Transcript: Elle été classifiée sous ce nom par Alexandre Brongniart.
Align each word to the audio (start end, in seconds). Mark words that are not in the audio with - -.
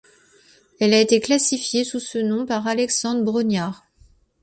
Elle 0.79 0.95
été 0.95 1.19
classifiée 1.21 1.83
sous 1.83 1.99
ce 1.99 2.17
nom 2.17 2.47
par 2.47 2.65
Alexandre 2.65 3.23
Brongniart. 3.23 3.83